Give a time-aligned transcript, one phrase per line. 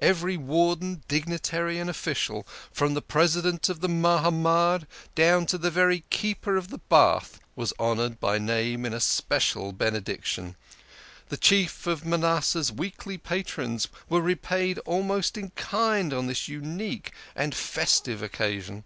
[0.00, 6.04] Every warden, dignitary and official, from the President of the Mahamad down to the very
[6.10, 10.54] Keeper of the Bath, was honoured by name in a special Benediction,
[11.28, 17.52] the chief of Manasseh's weekly patrons were repaid almost in kind on this unique and
[17.52, 18.84] festive occasion.